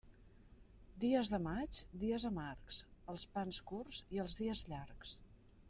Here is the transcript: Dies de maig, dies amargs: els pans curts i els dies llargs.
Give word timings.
Dies 1.03 1.31
de 1.33 1.39
maig, 1.47 1.81
dies 2.05 2.25
amargs: 2.31 2.79
els 3.15 3.27
pans 3.37 3.61
curts 3.73 4.01
i 4.17 4.23
els 4.25 4.39
dies 4.43 4.65
llargs. 4.75 5.15